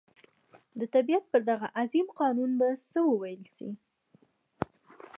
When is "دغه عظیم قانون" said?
1.49-2.51